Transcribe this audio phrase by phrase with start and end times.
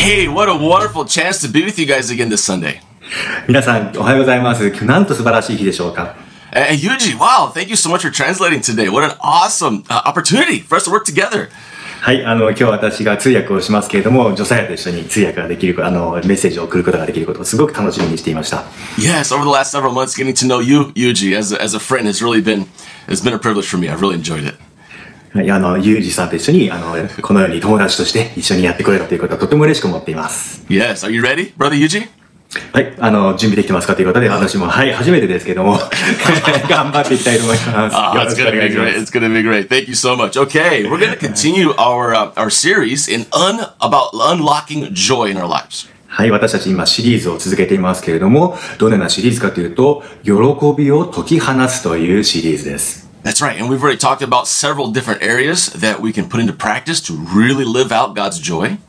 [0.00, 2.81] Hey, what a wonderful chance to be with you guys again this Sunday.
[3.47, 4.67] 皆さん、おはようございます。
[4.67, 6.15] 今日なんと素晴らしい日でしょうか。
[6.53, 8.89] And Yuji, wow, thank you so much for translating today.
[8.89, 11.49] What an awesome uh, opportunity for us to work together.
[12.01, 18.63] はい、あの、今日私が通訳をしますけれども、ジョサヤと一緒に通訳ができる、あの、メッセージを送ることができることをすごく楽しみにしていました。
[18.97, 21.79] Yes, over the last several months, getting to know you, Yuji, as a, as a
[21.79, 22.65] friend has really been
[23.07, 23.87] has been a privilege for me.
[23.87, 24.55] I've really enjoyed it.
[25.33, 30.65] はい、あの、ユージさんと一緒に、あの、このように友達として一緒にやってこれたということはとても嬉しく思っています。
[30.67, 32.09] Yes, are you ready, brother Yuji?
[32.73, 35.79] はい、あの、準備できてますかということで、私も、はい、初めてですけども、
[36.67, 37.95] 頑張っていきたいと思います。
[37.95, 39.05] Oh, よろ it's gonna be great.
[39.05, 39.15] す。
[39.15, 39.69] It's gonna be great.
[39.69, 40.37] Thank you so much.
[40.37, 45.47] Okay, we're gonna continue our uh, our series in un about unlocking joy in our
[45.47, 45.89] lives.
[46.07, 50.31] はい、私たち今シリーズを続けていますけれども、どのようなシリーズかというと、喜
[50.77, 53.00] びを解き放つというシリーズです。
[53.23, 56.99] That's right, and we've already talked about several different areas that we can put into practice
[57.01, 58.79] to really live out God's joy.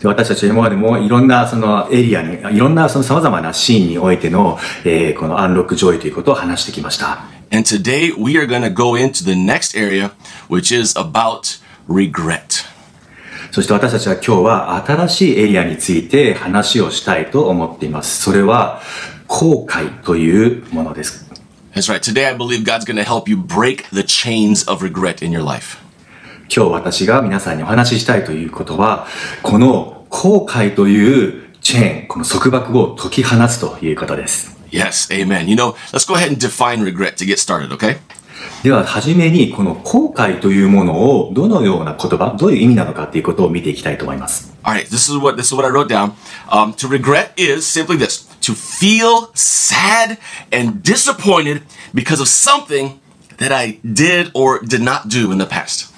[0.00, 7.24] で私たちは今までもいろんなそのエリアに、いろんなその様々なシーンにおいての、えーこのアンロックジョイということを話してきました。
[7.52, 10.10] And today we are going to go into the next area,
[10.48, 12.66] which is about regret.
[13.52, 18.22] そして私たちは今日は新しいエリアについて話をしたいと思っています。
[18.22, 18.80] それは
[19.28, 21.25] 後悔というものです。
[21.76, 22.02] That's right.
[22.02, 25.42] Today I believe God's going to help you break the chains of regret in your
[25.42, 25.76] life.
[26.48, 29.06] 今日私が皆さんにお話ししたいということは、
[29.42, 34.56] この後悔というチェーン、この束縛を解き放つということです。
[34.70, 35.44] Yes, amen.
[35.44, 37.98] You know, let's go ahead and define regret to get started, okay?
[38.62, 44.56] では、はじめにこの後悔というものをどのような言葉、どういう意味なのかということを見ていきたいと思います。
[44.62, 46.12] All right, this is what this is what I wrote down.
[46.48, 50.17] Um, to regret is simply this: to feel sad
[50.51, 52.99] and disappointed because of something
[53.37, 55.91] that I did or did not do in the past.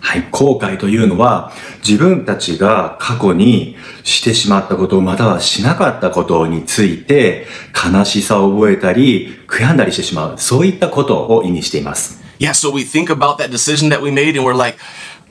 [0.00, 1.52] はい、後悔というのは
[1.86, 12.22] 自分たちが過去にしてしまったことまたはしなかったことについて悲しさを覚えたり悔やんだりしてしまうそういったことを意味しています。
[12.38, 14.78] Yeah, so we think about that decision that we made and we're like,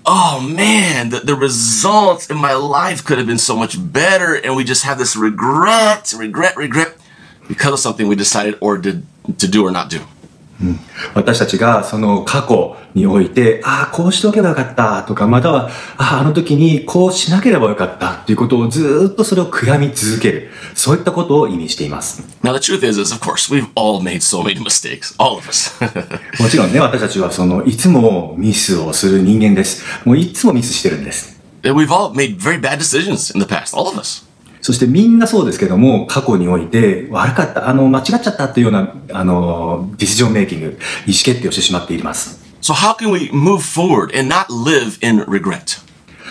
[0.07, 4.35] oh man, the, the results in my life could have been so much better.
[4.35, 6.97] And we just have this regret, regret, regret
[7.49, 9.07] because of something we decided or did
[9.39, 10.01] to do or not do.
[11.15, 20.51] 私たちがその過去において、ああ、こうしておけばよかったとか、または、ああ、あの時にこうしなければよかったっていうことをずーっとそれを悔やみ続ける。
[20.75, 22.23] そういったことを意味しています。
[22.43, 25.73] Now, the truth is, is of course, we've all made so many mistakes, all of us.
[26.43, 29.85] もちろんね、私たちはその、いつもミスをする人間です。
[30.05, 31.41] もういつもミスしてるんです。
[31.63, 34.32] We've all made very bad decisions in the past, all of us.
[34.63, 40.67] そしてみんなそうですけども、過去において悪かった、あの、間違っちゃったというような、あの、ディシジョンメイキング、
[41.05, 42.41] 意思決定をしてしまっています。
[42.63, 45.83] So, how can we move forward and not live in regret?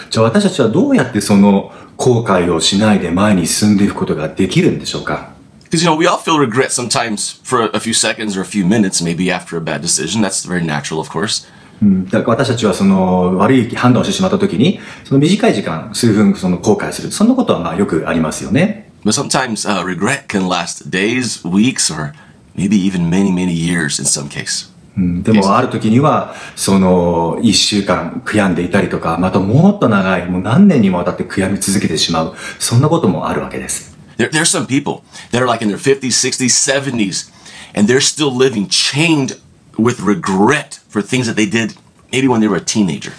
[0.10, 5.34] じゃあ私たちはどうやってその後悔をしないで前に進んでいくことができるんでしょうか
[5.70, 8.66] Because, you know, we all feel regret sometimes for a few seconds or a few
[8.66, 10.22] minutes, maybe after a bad decision.
[10.22, 11.48] That's very natural, of course.
[11.82, 17.12] だから私たちはその悪い判断をしてしまった時に、その短い時間、数分その後悔する。
[17.12, 18.92] そんなことはまあよくありますよね。
[19.04, 22.14] But sometimes uh, regret can last days, weeks, or
[22.56, 24.70] maybe even many, many years in some case.
[24.96, 32.36] うんでもある時には、その一週間悔やんでいたりとか、またもっと長い、もう何年にもわたって悔やみ続けてしまう。
[32.60, 33.98] そんなこともあるわけです。
[34.18, 36.52] There, there are some people that are like in their 50s, 60s,
[36.94, 37.32] 70s,
[37.74, 39.40] and they're still living chained
[39.78, 41.76] with regret for things that they did
[42.12, 43.12] maybe when they were a teenager.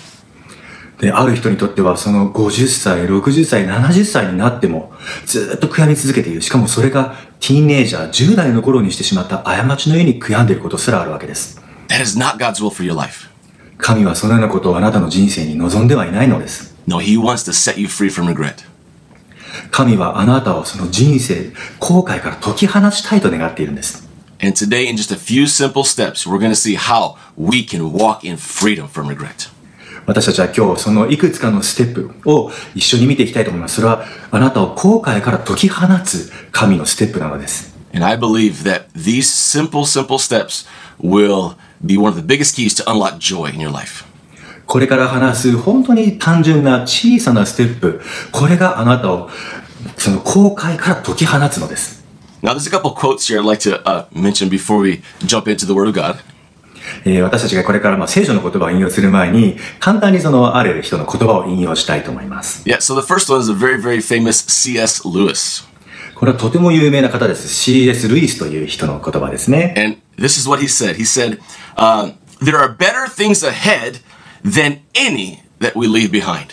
[1.03, 4.93] で、ある人にとっては、その50歳、60歳、70歳になっても、
[5.27, 6.43] ずっと悔やみ続けている。
[6.43, 11.61] しかもそれが、ティーンエイジャー、10代の頃にしてしまった過ちのように悔やんでいることすらあるわけです。
[11.89, 13.29] That is not God's will for your life.
[13.79, 16.77] 神はそのようなことをあなたの人生に望んではいないのです。
[16.87, 18.65] No, He wants to set you free from regret.
[19.73, 24.09] 神はあなたをその人生、後悔から解き放したいと願っているんです。
[24.45, 28.25] And today, in just a few simple steps, we're going to see how we can walk
[28.25, 29.49] in freedom from regret.
[30.05, 33.77] 私たちは今日そのいくつかのステップを一緒に見ていきたいと思います。
[33.77, 37.73] それはあなたを後悔から解き放つ神のステップなのです。
[37.95, 40.67] And I believe that these simple, simple steps
[41.01, 44.05] will be one of the biggest keys to unlock joy in your life.
[44.67, 48.01] これから話す本当に単純な小さなステップ、
[48.33, 49.31] これがあなたを
[49.99, 52.02] その後悔から解き放つのです。
[52.43, 55.75] Now, there's a couple quotes here I'd like to uh, mention before we jump into the
[55.75, 56.19] Word of God.
[57.05, 62.69] えー私たちがこれからまあ聖書の言葉を引用する前に、簡単にそのある人の言葉を引用したいと思います。
[62.69, 65.07] Yeah, so the first one is a very, very famous C.S.
[65.07, 65.65] Lewis.
[66.17, 67.49] これはとても有名な方です。
[67.49, 68.09] C.S.
[68.09, 69.75] ルイスという人の言葉ですね。
[69.77, 70.97] And this is what he said.
[70.97, 71.39] He said,
[71.77, 72.15] um,
[72.45, 74.01] There are better things ahead
[74.45, 76.49] than any that we leave behind.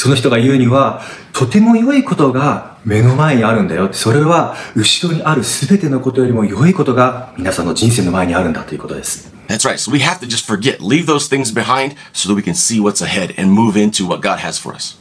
[0.00, 1.02] その人が言うには、
[1.34, 3.92] とても良いことが目の前にあるんだよ。
[3.92, 9.30] それは後ろにある全てのことよりも良いことが皆さんの人生の前にあるんだということです。
[9.48, 9.74] That's right.
[9.74, 12.80] So we have to just forget, leave those things behind so that we can see
[12.80, 14.98] what's ahead and move into what God has for us.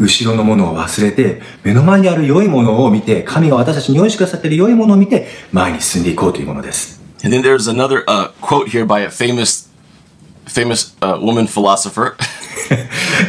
[0.00, 7.02] 後ろのものを忘れて、目の前にある良いものを見て、神が私たちに用意してくださっている良いものを見て、前に進んでいこうというものです。
[7.22, 9.68] And then there's another uh, quote here by a famous,
[10.46, 12.14] famous uh, woman philosopher.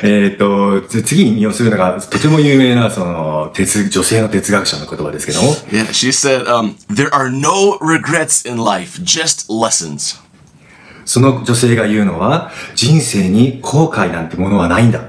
[0.04, 10.18] えっと、つ次に引用するのが、とても有名な、その、哲、女性の哲学者の言葉ですけども、yeah, she said, um, "There are no regrets in life, just lessons."
[11.06, 15.02] その女性が言うのは、人生に後悔なんてものはないんだ。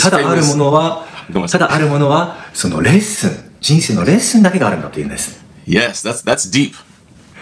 [0.00, 1.06] ただあるものは
[1.50, 3.30] ただあるものは、そのレッスン、
[3.60, 5.40] 人生のレッスンだけがあるんだというんです。
[5.66, 6.74] yes, that's that's deep.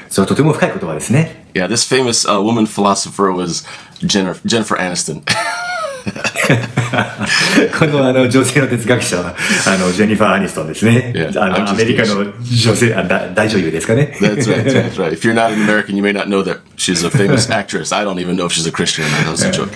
[0.09, 1.47] それはとても深い言葉ですね。
[1.55, 3.65] Yeah, this famous uh, woman philosopher was
[4.05, 5.23] Jennifer, Jennifer Aniston.
[7.79, 9.35] このあの女性の哲学者は、
[9.67, 11.13] あの、ジェニファー・アニストンですね。
[11.15, 14.17] Yeah, あの、アメリカの女性、あだ大女優ですかね。
[14.21, 15.13] That's right, that's right.
[15.13, 17.95] If you're not an American, you may not know that she's a famous actress.
[17.95, 19.05] I don't even know if she's a Christian.
[19.05, 19.25] or not.
[19.25, 19.71] That was a joke.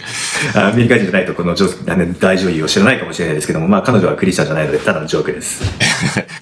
[0.54, 5.62] アメリカ人じゃないとこの女あの大女優を知らないかもしれないですけども、まあ彼女はクリスチャンじゃないので、ただのジョークです。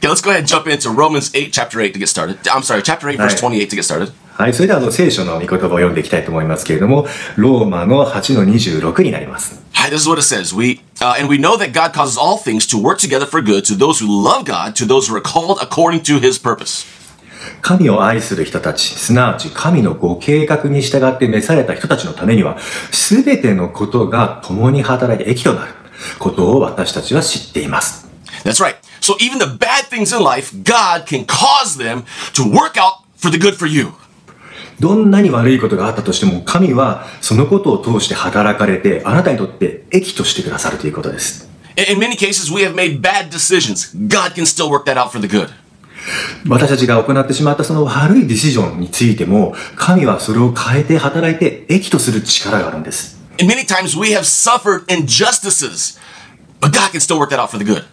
[0.01, 2.39] Okay, let's go ahead and jump into Romans 8, chapter 8 to get started.
[2.49, 3.39] I'm sorry, chapter 8, verse Right.
[3.39, 4.13] 28 to get started.
[4.35, 7.07] はい、それではあの聖書の御言葉を読んでいきたいと思いますけれども、
[7.37, 9.63] ローマの8の26になります。
[9.75, 10.57] Hi, this is what it says.
[10.57, 13.65] We uh, and we know that God causes all things to work together for good
[13.67, 16.87] to those who love God, to those who are called according to His purpose.
[17.61, 22.59] 神を愛する人たち、すなわち神のご計画に従って召された人たちのためには、
[22.91, 25.73] すべてのことが共に働いて益となる
[26.19, 28.09] ことを私たちは知っています。
[28.45, 28.77] That's right.
[29.01, 33.31] So even the bad things in life, God can cause them to work out for
[33.31, 33.93] the good for you.
[34.83, 41.49] どんなに悪いことがあったとしても、神はそのことを通して働かれて、あなたにとって益としてくださるということです。
[41.77, 43.95] In, many cases, we have made bad decisions.
[44.09, 45.51] God can still work that out for the good.
[46.49, 53.23] 私たちが行ってしまったその悪いディシジョンについても、神はそれを変えて働いて益とする力があるんです。
[53.41, 55.97] And many times we have suffered injustices,
[56.61, 57.85] but God can still work that out for the good.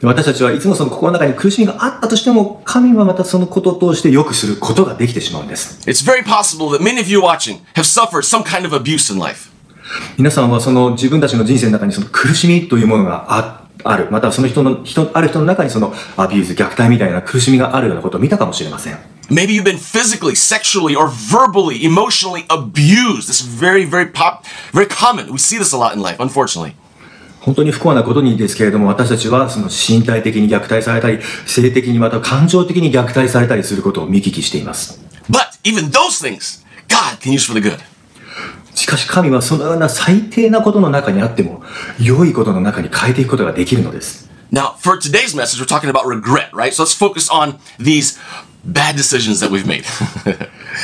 [0.00, 5.80] で私たちはいつもその心の中に苦しみがあったとしても、神はまたそのことを通して良くすることができてしまうんです。
[5.88, 9.50] It's very possible that many of you watching have suffered some kind of abuse in life.
[10.16, 14.08] 皆さんはその自分たちの人生の中にその苦しみというものがあある。
[14.10, 18.98] またはその人の、人、ある人の中にそのアビューズ、虐待みたいな苦しみがあるようなことを見たかもしれません。
[19.30, 23.28] Maybe you've been physically, sexually, or verbally, emotionally abused.
[23.28, 25.30] This is very, very pop, very common.
[25.30, 26.74] We see this a lot in life, unfortunately.
[27.48, 35.00] 本当に不幸なことにですけれども、私たちはその身体的に虐待されたり、性的にまた感情的に虐待されたりすることを見聞きしています。
[35.30, 37.78] But even those things, God can use for the good.
[38.74, 41.62] しかし神はそのような最低なことの中にあっても、
[41.98, 44.28] 良いことの中に変えていくことができるのです。
[44.52, 46.74] Now, for today's message, we're talking about regret, right?
[46.74, 48.18] So let's focus on these
[48.64, 49.84] bad decisions that we've made.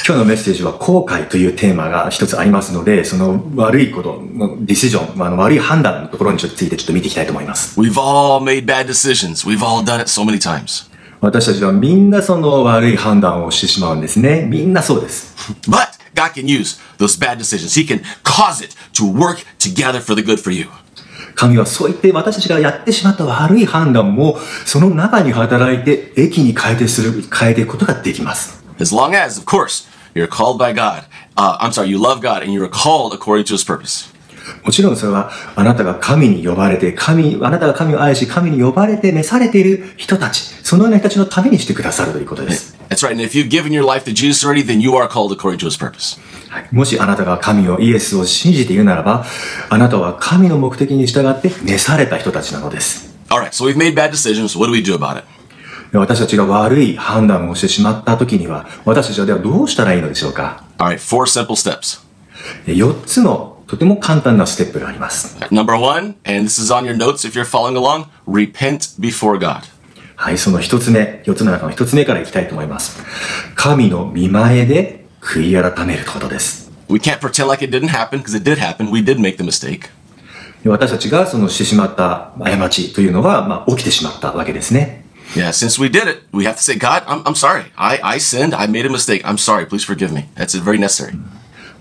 [0.07, 7.81] 今日のメッセージは後悔というテーマが一つありますので、その悪いことのディシジョン、まああの悪い判断のところについてちょっと見ていきたいと思います。
[7.81, 9.47] we've all made bad decisions.
[9.49, 10.91] We've all done it so many times.
[11.21, 14.47] 私たちはみんなその悪い判断をしてしまうんですね。
[14.49, 15.35] みんなそうです。
[15.69, 17.75] But God can use those bad decisions.
[17.81, 20.67] He can cause it to work together for the good for you.
[21.35, 28.63] 神はそう言って私たちがやってしまった悪い判断も、その中に働いて益に変えてする、変えていくことができます。
[28.81, 31.05] As long as, of course, you're called by God.
[31.37, 34.14] Uh, I'm sorry, you love God and you are called according to his purpose.
[34.63, 42.77] もちろんそれはあなたが神に呼ばれて、神、あなたが神を愛し、神に呼ばれて召されている人たち、そのような人たちのためにしてくださるということです。
[42.89, 43.13] That's right.
[43.13, 45.67] And if you've given your life to Jesus already, then you are called according to
[45.67, 46.21] his purpose.
[46.51, 49.25] はいもしあなたが神をイエスを信じているならば、
[49.71, 53.15] あなたは神の目的に従って召された人たちなのです。
[53.29, 54.59] All right, so we've made bad decisions.
[54.59, 55.25] What do we do about it?
[55.91, 62.05] で私たちが悪い判断をしてしまった時には、私たちはではどうしたらいいのでしょうか All right, four simple steps.
[62.67, 65.37] 4つのとても簡単なステップがあります。
[65.51, 69.63] Number one, and this is on your notes if you're following along, repent before God.
[70.15, 73.03] はい、その1つ目、4つの中の1つ目からいきたいと思います。
[73.57, 76.71] 神の見前で悔い改めることです。
[76.89, 78.93] We can't pretend like it didn't happen because it did happen.
[78.93, 79.89] We did make the mistake.
[80.63, 85.05] で私たちがそのしてしまった過ちというのは、まあ、起きてしまったわけですね。
[85.35, 87.65] Yeah, since we did it, we have to say, God, I'm, I'm sorry.
[87.77, 88.55] I, I sinned.
[88.55, 89.23] I made a mistake.
[89.25, 89.67] I'm sorry.
[89.67, 90.29] Please forgive me.
[90.37, 91.19] That's very necessary.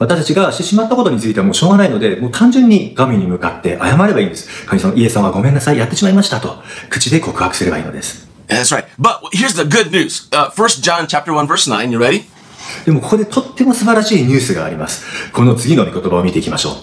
[0.03, 4.65] 私たちがしてしまったことについてはもうしょうがないので、もう単純に神に向かって謝ればいいんです。
[4.65, 8.27] 神様、イエス様ごめんなさい、やってしまいましたと、口で告白すればいいのです。
[8.47, 8.85] That's right.
[8.99, 10.29] But here's the good news.
[10.31, 11.89] Uh, 1 John chapter 1 verse 9.
[11.91, 12.25] You ready?
[12.85, 15.31] でもここでとっても素晴らしいニュースがあります。
[15.31, 16.73] この次の御言葉を見ていきましょう。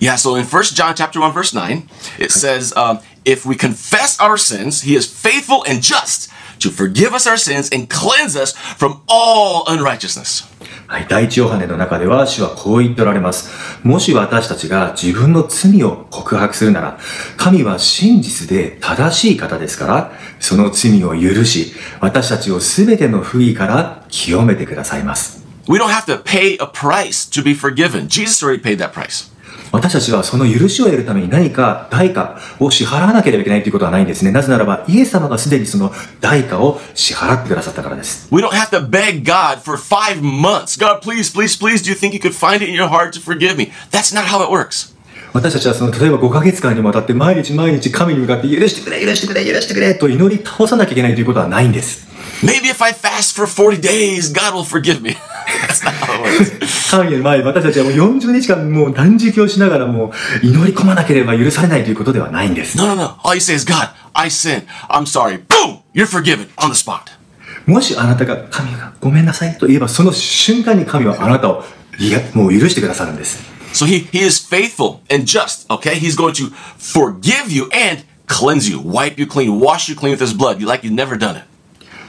[0.00, 1.88] Yeah, so in 1 John chapter 1 verse 9,
[2.18, 6.31] it says, um, if we confess our sins, he is faithful and just
[6.62, 10.48] to forgive us our sins and cleanse us from all unrighteousness.
[10.86, 13.50] はい、第一ヨハネの中では主はこう言っておられます。
[13.82, 16.98] もし私たちが自分の罪を告白するなら、
[17.38, 25.42] 神は真実で正しい方ですから、その罪を許し、私たちをすべての不義から清めてくださいます。
[25.66, 28.06] We don't have to pay a price to be forgiven.
[28.08, 29.31] Jesus already paid that price.
[29.72, 34.30] 私たちはその許しを得るために何か代価を支払わなければいけないということはないんですね。
[34.30, 38.28] なぜならば、イエス様がすでにその代価を支払ってくださったからです。
[38.30, 40.78] We don't have to beg God for five months.
[40.78, 43.20] God, please, please, please, do you think you could find it in your heart to
[43.20, 43.72] forgive me?
[43.90, 44.92] That's not how it works.
[45.32, 52.11] 私たちはその、例えば5ヶ月間にもわたって毎日毎日神に向かって許してくれ、許してくれ、許してくれと祈り倒さなきゃいけないということはないんです。
[52.43, 55.15] Maybe if I fast for 40 days, God will forgive me.
[55.61, 56.89] That's not how it works.
[56.89, 60.11] 神の前に私たちはもう40日間もう断食をしながらも
[60.43, 62.77] う祈り込まなければ許されないということではないんです。
[62.77, 63.17] No, no, no.
[63.23, 64.65] All you say is, God, I sin.
[64.89, 65.37] I'm sorry.
[65.37, 65.79] Boom!
[65.93, 67.17] You're forgiven on the spot.
[67.65, 71.63] もしあなたが神がごめんなさいと言えばその瞬間に神はあなたを
[71.99, 73.43] いやもう許してくださるんです。
[73.73, 75.95] So he, he is faithful and just, okay?
[75.95, 80.21] He's going to forgive you and cleanse you, wipe you clean, wash you clean with
[80.21, 81.43] his blood, you like you've never done it.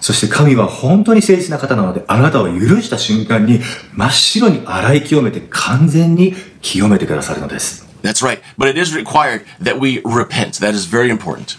[0.03, 3.62] そして神は本当に誠実な方なので、あなたを許した瞬間に
[3.93, 7.88] 真っ白に洗い清めて完全に清めてくださるのです。
[8.03, 8.41] That's right.
[8.57, 10.60] But it is required that we repent.
[10.60, 11.57] That is very important.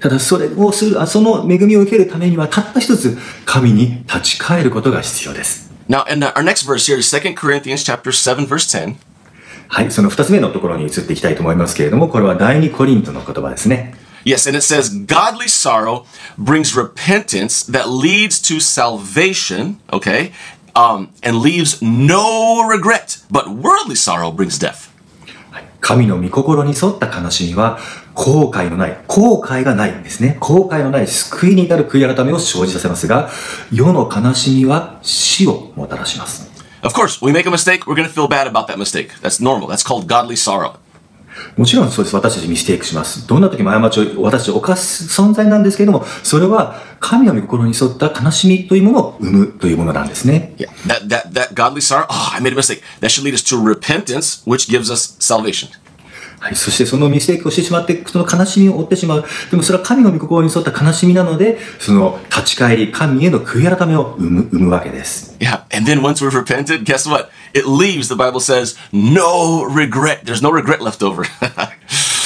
[0.00, 5.72] ただそれをする、あその恵みを受けるためにはたった一つ神に立ち返ることが必要です。
[5.88, 8.96] Now, and our next verse here is 2 Corinthians chapter 7, verse 10.
[9.68, 13.94] はい、その二つ目のところに移っていきたいと思いますけれども、これは第二コリントの言葉ですね。
[14.25, 16.05] Yes, and it says, Godly sorrow
[16.37, 20.31] brings repentance that leads to salvation, okay,
[20.75, 23.17] um, and leaves no regret.
[23.31, 24.89] But worldly sorrow brings death.
[25.81, 27.79] 神の御心に沿った悲しみは
[28.13, 30.37] 後悔のない、後悔がないんですね。
[30.39, 33.31] 後悔のない救いに至る悔い改めを生じさせますが、
[33.71, 36.49] 世の悲しみは死をもたらします。
[36.83, 39.19] Of course, we make a mistake, we're going to feel bad about that mistake.
[39.21, 39.67] That's normal.
[39.67, 40.75] That's called godly sorrow.
[41.56, 42.14] もちろんそうです。
[42.14, 43.26] 私たちミステイクします。
[43.26, 50.54] どんな時も過ちを私たち犯す存在なんですけれども、それは神の御心に沿った悲しみというものを生むというものなんですね。
[50.56, 52.82] Yeah, that, that, that godly sorrow, oh, I made a mistake.
[53.00, 55.68] That should lead us to repentance, which gives us salvation.
[56.38, 59.24] はい、そしてそのミステイクをしてしまって、その悲しみを負ってしまう。
[59.50, 65.34] でもそれは神の御心に沿った悲しみなので、その立ち返り、神への悔い改めを生む生むわけです。
[65.40, 67.30] Yeah, and then once we've repented, guess what?
[67.56, 70.24] It leaves, the Bible says, no regret.
[70.24, 71.24] There's no regret left over.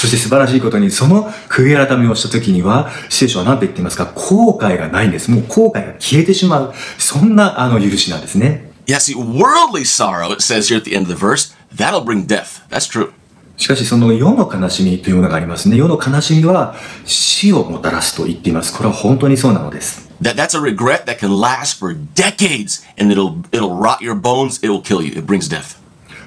[0.01, 5.29] そして素晴らしいことに、その悔い改めをした時には、聖書は何と言っていますか後悔がないんです。
[5.29, 6.73] もう後悔が消えてしまう。
[6.97, 8.71] そんなあの許しなんですね。
[8.91, 12.65] yeah, see, worldly sorrow, it says here at the end of the verse, that'll bring death.
[12.69, 13.13] That's true.
[13.61, 15.77] しかしその世の悲しみというものがありますね。
[15.77, 16.73] 世の悲しみは
[17.05, 18.75] 死をもたらすと言っています。
[18.75, 20.09] これは本当にそうなのです。
[20.19, 24.59] That, that's a regret that can last for decades and it'll, it'll rot your bones.
[24.63, 25.11] It'll kill you.
[25.11, 25.79] It brings death.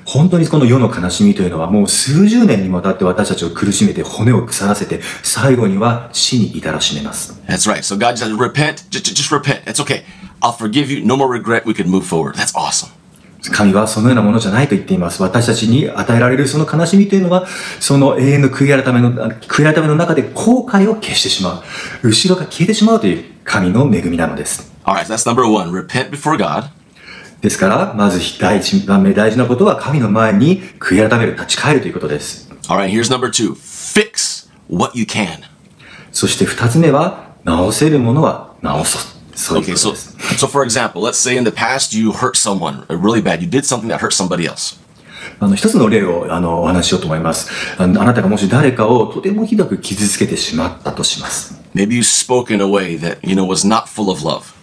[0.04, 7.32] 本当にこの世の悲しみというのはもう数十年にもわたって私たちを苦しめて骨を腐らせて最後には死に至らしめます。
[7.48, 7.78] That's right.
[7.78, 8.88] So God says, repent.
[8.90, 9.64] Just, just repent.
[9.66, 10.04] It's okay.
[10.40, 11.04] I'll forgive you.
[11.04, 11.66] No more regret.
[11.66, 12.36] We can move forward.
[12.36, 12.92] That's awesome.
[13.50, 15.22] 神はそのようなものじゃないと言っています。
[15.22, 17.46] 私たちに与えられるその悲しみというのは、
[17.80, 21.62] その永遠の悔い改めの、悔い改めの中で後悔を消してしま
[22.02, 22.08] う。
[22.08, 24.72] 後ろが消えてしまうという神の恵みなのです。
[24.84, 25.06] All right.
[25.06, 25.70] That's number one.
[25.70, 26.68] Repent before God.
[27.40, 32.50] ですから、まず第一番目大事なことは神の前に悔い改める、立ち返るということです。
[32.68, 32.90] All right.
[32.90, 33.54] Here's number two.
[33.54, 35.40] Fix what you can.
[36.12, 39.13] そして二つ目は、直せるものは直そう。
[39.36, 40.17] そういう Okay, こと so です。
[40.45, 43.41] so for example, let's say in the past you hurt someone really bad.
[43.41, 44.77] You did something that hurt somebody else.
[45.39, 47.50] あの、一つの例を、あの、お話ししようと思います。
[47.77, 51.55] あのあなたがもし誰かをとてもひどく傷つけてしまったとします。
[51.74, 54.53] Maybe you spoke in a way that you know was not full of love.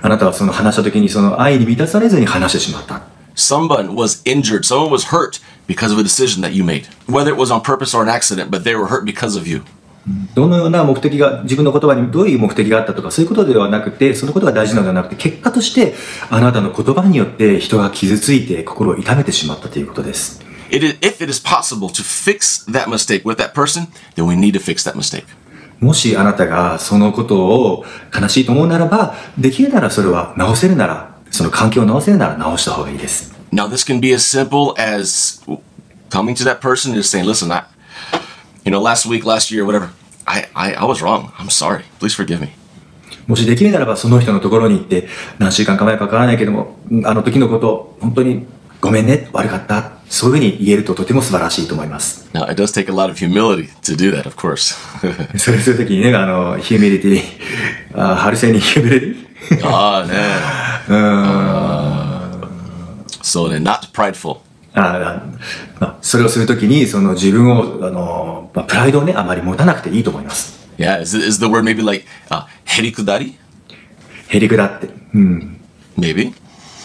[0.00, 3.02] あなたはその話した時にその愛に満たされずに話してしまった。
[3.34, 4.64] Someone was injured.
[4.64, 6.86] Someone was hurt because of a decision that you made.
[7.06, 9.62] Whether it was on purpose or an accident, but they were hurt because of you.
[10.33, 15.95] どのような目的が、自分の言葉にどういう目的があったとか、そういうことではなくて、そのことが大事なのではなくて、結果として、
[16.29, 20.41] あなたの言葉によって人が傷ついて心を痛めてしまったということです。
[20.69, 24.53] It is, if it is possible to fix that mistake with that person, then we need
[24.53, 25.25] to fix that mistake.
[25.79, 27.85] もしあなたがそのことを
[28.17, 33.35] 悲しいと思うならば、できるならそれは直せるなら、その環境を直せるなら直した方がいいです。
[33.51, 35.41] Now, this can be as simple as
[36.09, 37.63] coming to that person and just saying, listen, I,
[38.67, 39.89] you know, last week, last year, whatever,
[40.25, 41.31] I, I, I was wrong.
[41.39, 41.85] I'm sorry.
[41.99, 42.49] Please forgive me.
[43.27, 45.07] もしできるならばその人のところに行って、
[45.39, 48.45] 何週間か前かわからないけども、あの時のこと、本当に
[48.81, 49.93] ごめんね、悪かった。
[50.09, 52.29] そういうふうに言えるととても素晴らしいと思います。
[52.33, 54.75] Now, it does take a lot of humility to do that, of course.
[55.37, 57.21] それするときにね、あの、ヒューミリティ、
[57.93, 59.27] あハルセにヒューミリティ
[59.63, 60.97] ah, man.
[63.21, 64.46] So then, not prideful.
[64.77, 65.23] あ
[65.79, 70.57] まあ、それをするときに、その自分を、あの、まあ、プライドをね、あまり持たなくていいと思います。
[70.77, 73.33] Yeah, is, is the word maybe like uh, herikudari?
[74.29, 74.89] へりくだって。
[75.13, 75.59] うん。
[75.97, 76.33] Maybe.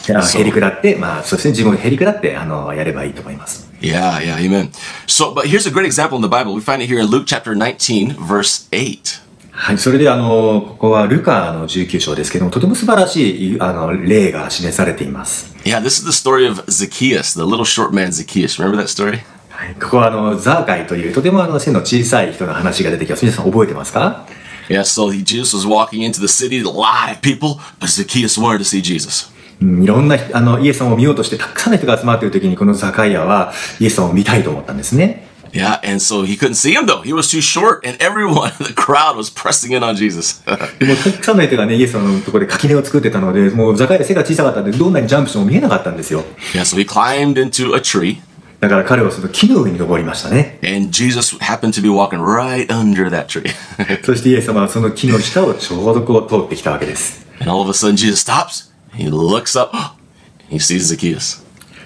[0.08, 3.70] へりくだって、まあ、そうですね、自分をへりくだって、あの、やればいいと思います。
[3.80, 4.70] Yeah, yeah, amen.
[5.06, 6.54] So, but here's a great example in the Bible.
[6.54, 9.20] We find it here in Luke chapter 19, verse 8.
[9.54, 15.54] はい、それであの、ここはルカの19章ですけども、とても素晴らしい、あの、例が示されています。
[15.64, 18.58] Yeah, this is the story of Zacchaeus, the little short man Zacchaeus.
[18.58, 19.20] Remember that story?
[19.50, 23.24] はい、ここはあの、ザーカイという、とてもあの、背の小さい人の話が出てきます。
[23.26, 24.26] 皆さん覚えてますか
[24.68, 28.58] Yeah, so Jesus was walking into the city, a lot of people, but Zacchaeus wanted
[28.58, 29.30] to see Jesus.
[29.60, 35.28] うんいろんな人、あの、イエス様を見ようとして、たくさんの人が集まっている時に、このザカイアは、イエス様を見たいと思ったんですね。
[35.53, 37.01] Yeah, and so he couldn't see him though.
[37.01, 40.43] He was too short, and everyone in the crowd was pressing in on Jesus.
[40.79, 46.23] でも、たくさんの人がね、イエス様のところで垣根を作ってたので、もうザカイア背が小さかったんで、どんなにジャンプしても見えなかったんですよ。
[46.53, 48.17] yeah, so he climbed into a tree,
[48.59, 50.59] だから彼はその木の上に登りましたね。
[50.63, 53.49] and Jesus happened to be walking right under that tree.
[54.03, 57.25] そしてイエス様はその木の下をちょうどこう通ってきたわけです。
[57.39, 58.69] and all of a sudden, Jesus stops.
[58.93, 59.73] He looks up.
[60.49, 61.40] He sees Zacchaeus.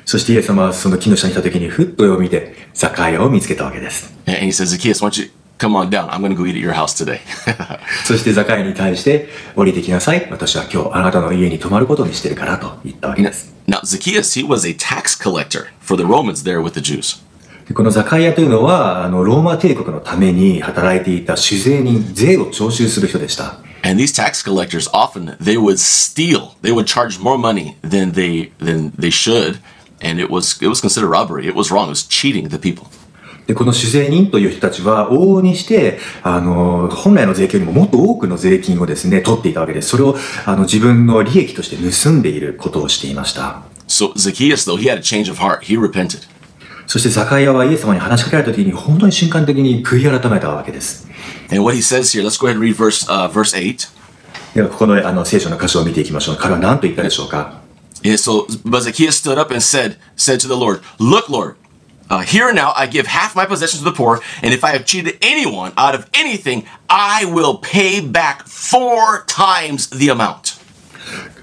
[0.06, 4.14] そしてイエス様はその木の下にいた時にふっと上を見て、ザカイアを見つけたわけです。
[4.26, 6.08] And he says, Zacchaeus, why don't you come on down?
[6.10, 7.18] I'm going to go eat at your house today.
[8.06, 10.28] そしてザカイアに対して、降りてきなさい。
[10.30, 13.52] 私は今日あなたの家に泊まることにしてるからと言ったわけです。
[13.66, 17.20] now, Zacchaeus, he was a tax collector for the Romans there with the Jews.
[17.66, 23.58] でこのザカイアというのは、あの、ローマ帝国のために働いていた酒税人、税を徴収する人でした。
[23.82, 26.54] And these tax collectors often they would steal.
[26.62, 29.58] They would charge more money than they than they should,
[30.00, 31.46] and it was it was considered robbery.
[31.46, 31.86] It was wrong.
[31.86, 32.86] It was cheating the people.
[33.46, 39.90] で、この酒税人という人たちは、往々にして、あの、本来の税金よりももっと多くの税金をですね、取っていたわけです。
[39.90, 43.62] それを、あの、自分の利益として盗んでいることをしていました。
[43.86, 46.26] So Zacchaeus, though he had a change of heart, he repented.
[46.88, 51.06] そしてザカイアはイエス様に話しかけられた時に、本当に瞬間的に悔い改めたわけです。
[51.50, 53.88] And what he says here, let's go ahead and read verse uh, verse eight.
[54.54, 56.36] では、ここのあの聖書の箇所を見ていきましょう。
[56.36, 57.65] 彼は何と言ったでしょうか
[58.03, 61.55] Yeah, so but Zacchaeus stood up and said said to the Lord, "Look, Lord,
[62.09, 64.71] uh, here and now I give half my possessions to the poor, and if I
[64.71, 70.57] have cheated anyone out of anything, I will pay back four times the amount."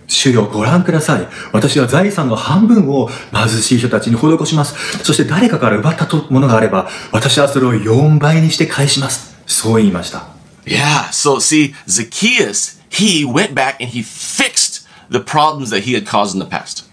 [0.08, 1.28] 主よご覧ください。
[1.52, 4.74] 私は財産の半分を貧しい人たちに施します。
[5.04, 9.36] そして誰かから奪ったものがあれば、私はそれを4倍にして返します。
[9.46, 10.26] そう言いました。
[10.64, 14.81] Yeah, so see, Zacchaeus, he went back and he fixed
[15.13, 16.91] the problems that he had caused in the past.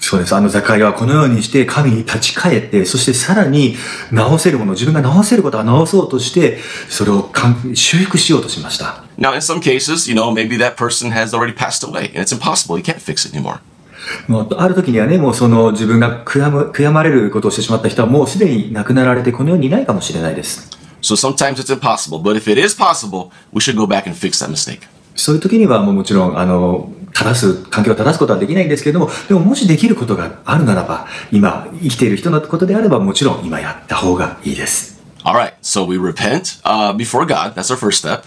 [0.00, 0.34] そうです。
[0.34, 3.74] あのザカイアはこのようにして神に立ち返って、そしてさらに
[4.12, 7.30] 直せるもの、自分が直せることは直そうとして、それを
[7.74, 9.02] 修復しようとしました。
[9.18, 12.76] Now, in some cases, you know, maybe that person has already passed away and it's impossible.
[12.76, 13.58] He can't fix it anymore.
[14.28, 20.70] もうある時にはね、もうその自分が悔やむ悔やまれることをしてしまった人はもうすでに亡くなられてこの世にいないかもしれないです。
[21.02, 24.48] So sometimes it's impossible, but if it is possible, we should go back and fix that
[24.48, 24.82] mistake.
[25.16, 35.02] そういう時にはもうもちろん、あの、正す、環境を正すことはできないんですけれども、でももしできることがあるならば、今生きている人のことであればもちろん今やった方がいいです。
[35.24, 37.54] All right, so we repent uh, before God.
[37.54, 38.22] That's our first step.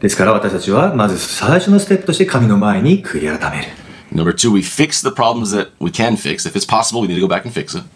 [0.00, 3.72] ですから私たちはまず最初のステップとして神の前に悔い改める。
[4.12, 6.46] Number two, we fix the problems that we can fix.
[6.46, 7.86] If it's possible, we need to go back and fix it.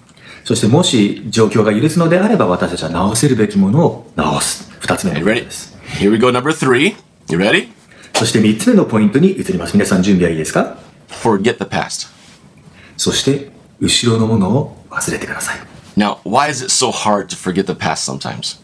[0.45, 4.71] そしてもし状況が許すのであれば私たちは直せるべきものを直す。
[4.79, 5.41] 二つ目の ready?
[5.41, 5.77] トです。
[5.99, 6.31] Here we go.
[6.31, 6.95] Number three.
[7.29, 7.80] You ready?
[8.21, 9.73] そして三つ目のポイントに移ります。
[9.73, 10.77] 皆さん準備はいいですか
[11.09, 12.07] Forget the past.
[12.99, 15.59] そして後ろのものを忘れてください。
[15.97, 18.61] Now, why is it so hard to forget the past sometimes?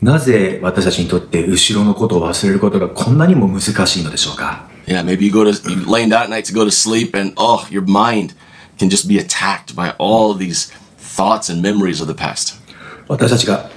[0.00, 7.18] なぜ私たちにとって後ろのことを忘れることがこんなにも難しいのでしょうか Yeah, maybe you go to you laying down at night to go to sleep,
[7.18, 8.36] and oh, your mind
[8.78, 12.62] can just be attacked by all these thoughts and memories of the past.
[13.08, 13.68] 私たちが、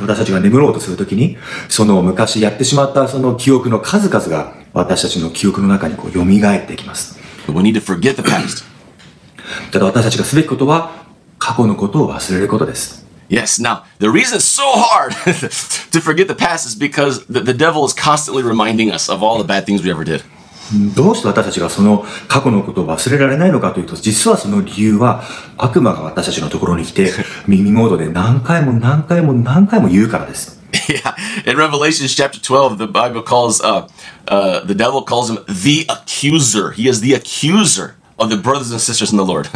[0.00, 1.36] 私たちが眠ろうとするときに、
[1.68, 7.18] その昔やってしまったその記憶の数々が私たちの記憶の中にこう蘇ってきます。
[7.46, 8.64] But we need to forget the past.
[9.72, 11.06] ただ私たちがすべきことは
[11.38, 13.06] 過去のことを忘れることです。
[13.28, 15.12] Yes, now, the reason it's so hard
[15.90, 19.38] to forget the past is because the, the devil is constantly reminding us of all
[19.38, 20.24] the bad things we ever did.
[20.94, 25.22] どうして私たちがその過去のことを忘れられないのかというと、実はその理由は
[25.56, 27.12] 悪魔が私たちのところに来て、
[27.46, 30.57] 耳モードで何回も何回も何回も言うからです。
[30.88, 31.14] Yeah,
[31.44, 33.88] in Revelations chapter 12, the Bible calls, uh,
[34.26, 36.72] uh, the devil calls him the accuser.
[36.72, 39.48] He is the accuser of the brothers and sisters in the Lord.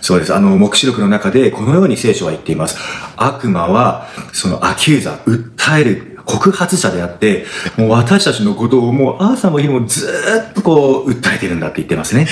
[0.00, 0.34] そうです。
[0.34, 2.76] あの、目視録の中でこのように聖書は言っています。
[3.16, 12.26] 悪魔は、そのアキューザー、訴える、告発者であって、もう私たちのことをもう朝も昼もずーっとこう、訴えてるんだって言ってますね。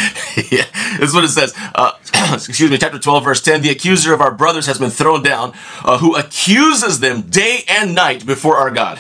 [0.50, 0.64] yeah,
[0.98, 1.54] this is what it says.
[1.74, 1.92] Uh,
[2.34, 3.62] excuse me, chapter 12, verse 10.
[3.62, 5.52] The accuser of our brothers has been thrown down,
[5.84, 8.98] uh, who accuses them day and night before our God.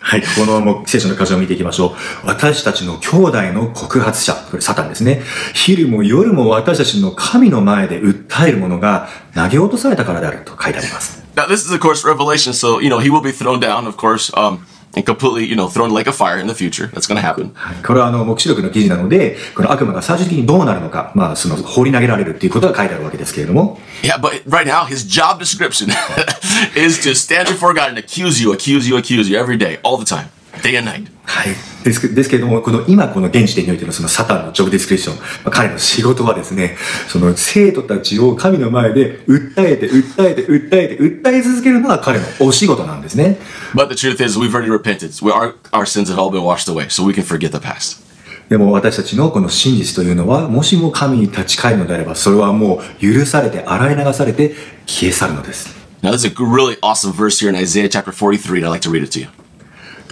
[0.00, 1.88] はい、このもう聖書の箇所を見ていきましょ
[2.24, 2.26] う。
[2.26, 5.22] 私たちの兄弟の告発者、これサタンですね。
[5.54, 11.25] 昼も夜も私たちの神の前で訴えるものが投げ落とされたからであると書いてあります。
[11.35, 14.31] Now, this is, of course, Revelation, so, you know, he will be thrown down, of course,
[14.35, 14.65] um,
[14.95, 16.87] and completely, you know, thrown like a fire in the future.
[16.87, 17.53] That's going to happen.
[17.55, 25.89] はいこれはあの、目視録の記事なので、この悪魔が最終的にどうなるのか、まあ、その、放り投げられるっていうことが書いてあるわけですけれども、 Yeah, but right now, his job description
[26.75, 29.97] is to stand before God and accuse you, accuse you, accuse you every day, all
[29.97, 30.27] the time,
[30.61, 31.07] day and night.
[31.26, 31.54] はい。
[31.84, 36.76] ですけですけれども、この今この現時点においてのそのサタンのジョブディスクリプション、まあ彼の仕事はですね、
[37.08, 43.38] その生徒たちを神の前で訴えて、訴えて、訴えて、訴え続けるのが彼のお仕事なんですね。
[43.74, 45.24] But the truth is, we've already repented.
[45.24, 48.04] We, our, our sins have all been washed away, so we can forget the past.
[48.48, 54.54] でも私たちのこの真実というのは、もしも神に立ち返るのであれば、それはもう許されて、洗い流されて、
[54.86, 55.74] 消え去るのです。
[56.02, 59.02] Now, there's a really awesome verse here in Isaiah chapter 43, and I'd like to read
[59.02, 59.28] it to you.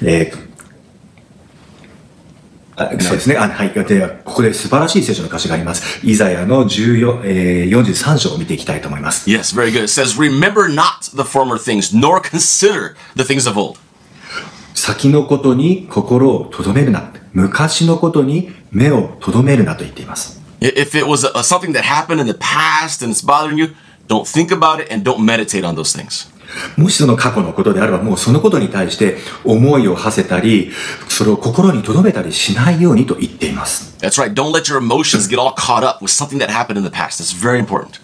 [0.02, 0.53] えー
[2.76, 3.36] あそうですね。
[3.36, 3.72] あはい。
[3.72, 6.00] で、ここで素晴らしい聖書の歌詞があります。
[6.04, 9.30] イザヤの14、えー、43章を見ていきたいと思います。
[9.30, 9.84] Yes, very good.
[9.84, 13.78] It says, Remember not the former things, nor consider the things of old.
[14.74, 17.12] 先のことに心を留めるな。
[17.32, 20.42] 昔のことに目を留めるなと言っています。
[20.60, 23.74] If it was a, something that happened in the past and it's bothering you,
[24.08, 26.33] don't think about it and don't meditate on those things.
[26.76, 30.72] もしその過去のことであれば、もうそのことに対して思いを馳せたり、
[31.08, 33.96] それを心に留めたりしないようにと言っています。
[34.00, 34.32] That's right.
[34.34, 37.22] Don't let your emotions get all caught up with something that happened in the past.
[37.22, 38.00] That's very important.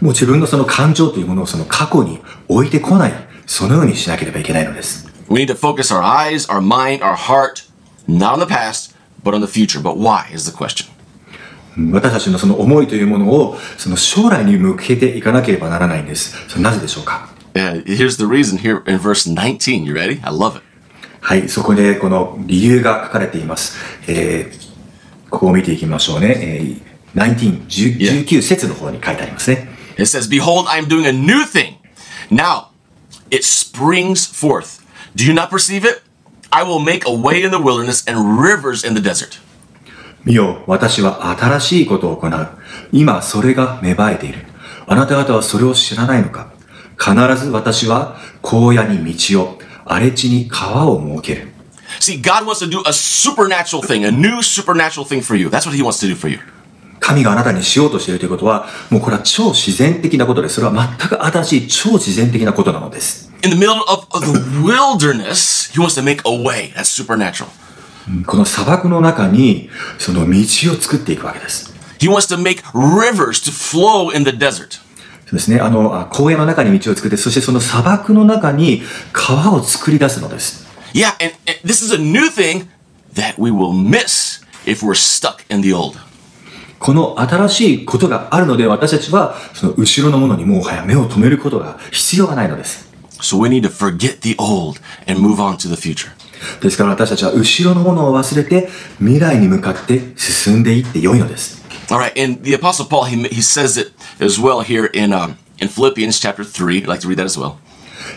[0.00, 3.12] もう自分のその感情というものをその過去に置いてこない。
[3.46, 5.08] そのようにしなければいけないのです。
[5.28, 7.68] We need to focus our eyes, our mind, our heart,
[8.06, 9.80] not on the past, but on the future.
[9.80, 10.90] But why is the question.
[11.92, 16.36] 私たちのその思いというものを、その将来に向けていかなければならないんです。
[16.48, 19.84] それなぜでしょうか Yeah, here's the reason here in verse 19.
[19.84, 20.20] You ready?
[20.22, 20.62] I love it.
[21.20, 23.76] はい、そこでこの理由が書かれています。
[24.06, 24.68] えー
[25.28, 26.34] ここを見ていきましょうね。
[26.38, 26.80] えー
[27.14, 28.24] 19、10 Yeah.
[28.24, 29.68] 19節の方に書いてありますね。
[29.94, 31.74] It says, Behold, I am doing a new thing.
[32.30, 32.68] Now
[33.32, 34.86] it springs forth.
[35.16, 36.02] Do you not perceive it?
[36.50, 39.40] I will make a way in the wilderness and rivers in the desert.
[40.24, 42.48] 見よ、私は新しいことを行う。
[42.92, 44.44] 今、それが芽生えている。
[44.86, 46.52] あなた方はそれを知らないのか
[46.98, 51.48] 必ず私は荒野に道を、荒れ地に川を設ける。
[52.00, 55.48] See, God wants to do a supernatural thing, a new supernatural thing for you.
[55.48, 56.40] That's what He wants to do for you.
[57.00, 60.56] 神があなたにしようとしているということは、もうこれは超自然的なことです。
[60.56, 63.30] それは全く新しい超自然的なことなのです。
[63.44, 64.32] In the middle of, the
[64.62, 66.72] wilderness, He wants to make a way.
[66.74, 67.46] That's supernatural.
[68.26, 71.72] この砂漠の中に、その道を作っていくわけです。
[71.98, 74.80] He wants to make rivers to flow in the desert.
[75.28, 75.60] そうですね。
[75.60, 78.80] あの、あ荒野の中に道を作って、そしてその砂漠の中に
[79.12, 80.66] 川を作り出すのです。
[80.94, 82.66] Yeah, and, and this is a new thing
[83.12, 85.98] that we will miss if we're stuck in the old.
[86.78, 92.88] この新しいことがあるので、私たちは、その後ろのものにもはや目を留めることが必要がないのです。
[93.20, 96.08] So we need to forget the old and move on to the future.
[96.62, 101.67] ですから私たちは後ろのものを忘れて、未来に向かって進んでいって良いのです。
[101.89, 105.67] All right, and the Apostle Paul, he, he says it as well here in, um, in
[105.67, 106.83] Philippians chapter 3.
[106.83, 107.57] I'd like to read that as well.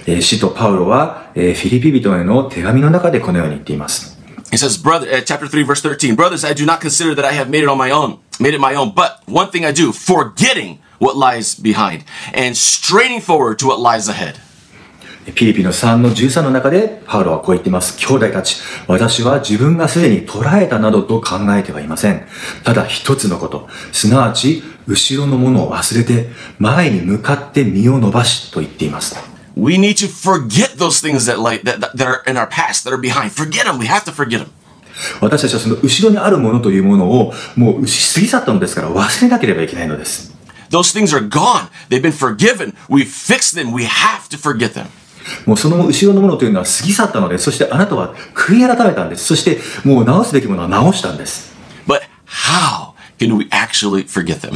[0.06, 4.16] えー使徒パウロは、えーフィリピ人への手紙の中でこのように言っています。
[4.52, 7.32] He says, brother, uh, chapter 3, verse 13, Brothers, I do not consider that I
[7.32, 9.90] have made it on my own, made it my own, but one thing I do,
[9.92, 14.38] forgetting what lies behind and straining forward to what lies ahead.
[15.35, 17.97] フィリピの3の13の中で、パウロはこう言っています。
[17.97, 22.25] 兄弟たち、私は自分がすでに捉えたなどと考えてはいません。
[22.63, 29.15] ただ一つのこと、すなわち、後ろのものを忘れて、前に向かって身を伸ばしと言っています。
[29.55, 32.97] We need to forget those things that, like, that, that, are in our past, that are
[32.97, 33.31] behind.
[33.31, 33.77] Forget them.
[33.79, 34.47] We have to forget them.
[35.19, 40.31] 私たちはその後ろにあるものというものを、もう過ぎ去ったのですから忘れなければいけないのです。
[40.69, 41.69] Those things are gone.
[41.89, 42.73] They've been forgiven.
[42.87, 43.73] We fixed them.
[43.73, 44.87] We have to forget them.
[45.45, 47.45] もうその後ろのものというのは過ぎ去ったのです。
[47.45, 49.25] そしてあなたは悔い改めたんです。
[49.25, 51.53] そしてもう直すべきものは直したんです。
[51.87, 54.53] But how can we actually forget them?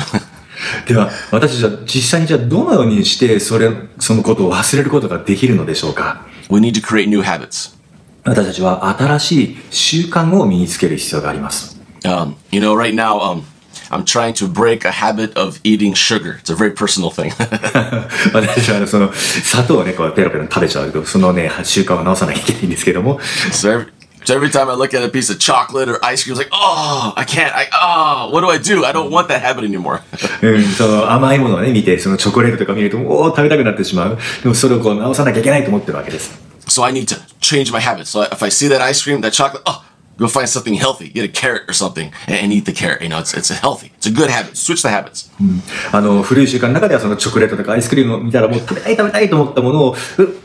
[0.88, 7.76] では、私たちは実際にじゃあどのようにしてそれ、そのことを忘れることができるのでしょうか？We need to create new habits.
[8.24, 11.80] 私たちは新しい習慣を身につける必要があります。
[12.04, 13.44] Um, you know, right now, um,
[13.91, 16.39] I'm trying to break a habit of eating sugar.
[16.41, 17.33] It's a very personal thing.
[18.33, 23.19] 私はあのその砂糖をね、こうペロペロ食べちゃうけど、そのね、習慣を直さなきゃいけないんですけども、
[23.51, 23.87] so, every,
[24.25, 26.51] so every time I look at a piece of chocolate or ice cream, it's like,
[26.53, 27.53] oh, I can't.
[27.55, 28.85] I oh, what do I do?
[28.85, 30.03] I don't want that habit anymore.
[30.43, 34.19] うん、その甘いものをね、見て、そのチョコレートとか見ると、おお、食べたくなってしまう。
[34.43, 36.51] でもそれをこう直さなきゃいけないと思ってるわけです。
[36.71, 38.07] so I need to change my habit.
[38.07, 39.84] So if I see that ice cream, that chocolate, oh,
[40.18, 41.10] go find something healthy.
[41.10, 43.02] Get a carrot or something and, eat the carrot.
[43.02, 43.92] You know, it's it's a healthy.
[43.98, 44.56] It's a good habit.
[44.56, 45.30] Switch the habits.
[45.92, 49.96] あの、古い習慣の中ではそのチョコレートとかアイスクリームを見たらもう食べたい食べたいと思ったものを、う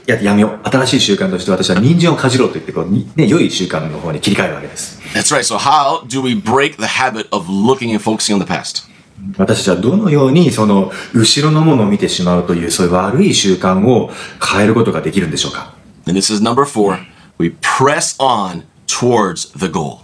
[0.06, 0.68] ややめよう。
[0.68, 5.00] 新しい習慣として私は人参をかじろうと言って、こう、にね、良い習慣の方に切り替えるわけです。
[5.14, 5.42] That's right.
[5.42, 8.88] So how do we break the habit of looking and focusing on the past?
[9.36, 14.10] 私たちはどのようにその後ろのものを見てしまうというそういう悪い習慣を
[14.42, 15.74] 変えることができるんでしょうか
[16.06, 16.98] And this is number four.
[17.38, 20.00] We press on towards the goal.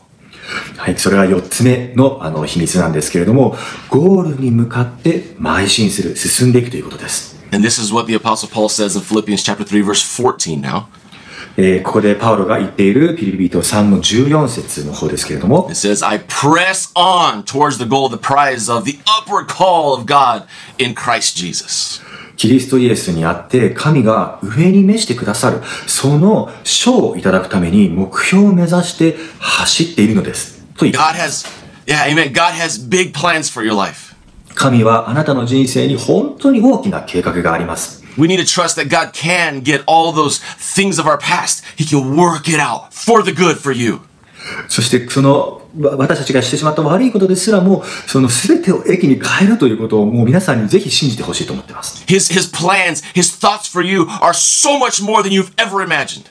[0.77, 3.57] はい、それは4つ目のあの秘密なんですけれども、
[3.91, 7.37] ゴールに向かって邁進する、進んでいくということです。
[7.53, 10.85] And this is what the Apostle Paul says in Philippians chapter 3, verse 14 now.
[11.59, 20.05] えーここでパウロが言っているピリピリと3の14節の方ですけれども It、says, I press on towards the goal, the prize of the upward call of
[20.05, 20.47] God
[20.79, 22.03] in Christ Jesus.
[22.37, 30.63] キリストイエスにあって神が上に召してくださる、その賞をいただくために目標を目指して走っているのです。
[30.77, 31.47] と言って God has,
[31.87, 32.33] yeah, amen.
[32.33, 34.15] God has big plans for your life.
[34.55, 38.05] 神はあなたの人生に本当に大きな計画があります。
[38.19, 41.63] We need to trust that God can get all those things of our past.
[41.77, 44.01] He can work it out for the good for you.
[44.69, 52.05] そしてそのわ私たちがしてしまった悪いことですらも、その全てを益に変えるということをもう皆さんにぜひ信じてほしいと思っています。
[52.07, 56.27] His, his plans, his thoughts for you are so much more than you've ever imagined.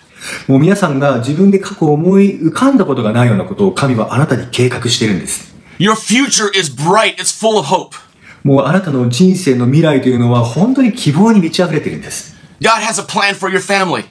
[0.48, 5.54] もう皆さんが自分で過去思い浮かんだことがないようなことを神はあなたに計画しているんです。
[5.78, 7.18] Your future is bright.
[7.18, 7.96] It's full of hope.
[8.44, 12.36] もうあなたの人生の未来というのは本当に希望に満ち溢れているんです。
[12.62, 14.06] God has a plan for your family.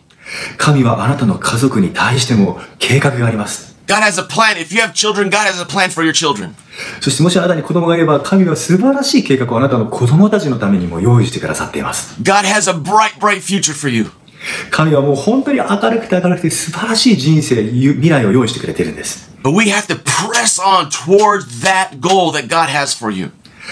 [0.56, 3.73] 神はあなたの家族に対しても計画があります。
[3.86, 4.56] God has a plan.
[4.56, 6.54] If you have children, God has a plan for your children.
[7.00, 12.20] そしてもしあなたに子供がいれば、神は素晴らしい計画をあなたの子供たちのためにも用意してくださっています。
[12.22, 14.10] God has a bright, bright future for you.
[14.70, 19.30] 神はもう本当に明るくて明るくて素晴らしい人生、ゆ未来を用意してくれてるんです。
[19.42, 23.30] But we have to press on towards that goal that God has for you.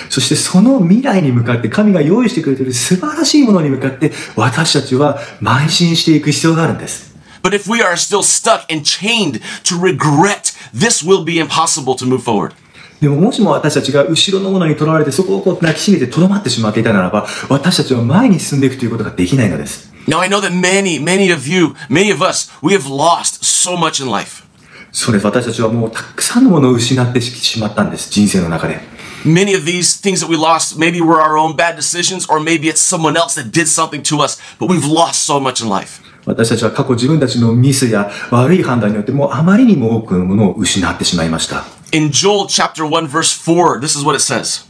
[0.08, 7.11] そしてその未来に向かって神が用意してくれている素晴らしいものに向かって私たちは邁進していく必要があるんです。
[7.41, 12.23] But if we are still stuck and chained to regret, this will be impossible to move
[12.23, 12.53] forward.
[13.01, 19.93] でももしも私たちが後ろのものにとらわれてそこをこう抱きしめてとどまってしまっていたならば私たちは前に進んでいくということができないのです。
[20.07, 23.75] Now I know that many, many of you, many of us, we have lost so
[23.75, 24.43] much in life.
[24.91, 25.25] そうです。
[25.25, 28.09] 私たちはもうたくさんのものを失ってしまったんです。
[28.09, 28.79] 人生の中で。
[29.25, 32.69] Many of these things that we lost maybe were our own bad decisions, or maybe
[32.69, 36.01] it's someone else that did something to us, but we've lost so much in life.
[36.24, 41.64] 私たちは過去自分たちのミスや悪い判断によってもうあまりにも多くのものを失ってしまいました。
[41.92, 44.66] In Joel chapter 1, verse 4, this is what it says.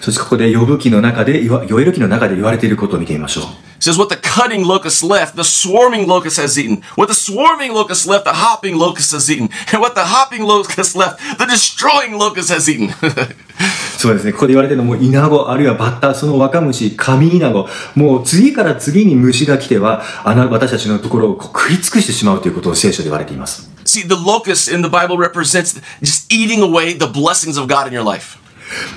[0.00, 3.69] そしてここで呼ぶ記の中で、ヨエル記の中で言われていることを見てみましょう。
[3.79, 6.81] It says, What the cutting locust left, the swarming locust has eaten.
[6.95, 9.49] What the swarming locust left, the hopping locust has eaten.
[9.71, 12.93] And what the hopping locust left, the destroying locust has eaten.
[13.97, 14.33] そうですね。
[14.33, 23.69] ここで言われてるのも、イナゴ、あるいはバッタ、その若虫、カミイナゴ、もう次から次に虫が来ては、あの、私たちのところをこう食い尽くしてしまうということを聖書で言われています。
[23.85, 27.93] See, the locust in the Bible represents just eating away the blessings of God in
[27.93, 28.37] your life.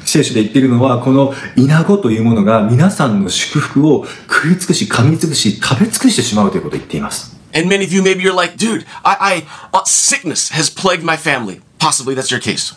[0.05, 7.37] 聖書で言っているのは、このイナゴというものが皆さんの祝福を食い尽くし、噛み尽くし、食べ尽くしてしまうということを言っています。
[7.55, 11.61] And many of you, maybe you're like, dude, I, I uh, sickness has plagued my family.
[11.79, 12.75] Possibly that's your case.